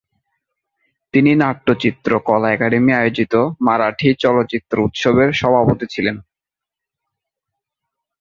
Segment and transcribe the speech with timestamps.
[1.13, 3.33] তিনি নাট্য চিত্র কলা একাডেমি আয়োজিত
[3.65, 6.15] মারাঠি চলচ্চিত্র উৎসবের সভাপতি ছিলেন।